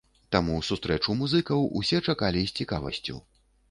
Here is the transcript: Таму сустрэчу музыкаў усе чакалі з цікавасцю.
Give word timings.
Таму 0.35 0.55
сустрэчу 0.69 1.17
музыкаў 1.21 1.71
усе 1.83 2.03
чакалі 2.09 2.43
з 2.49 2.63
цікавасцю. 2.63 3.25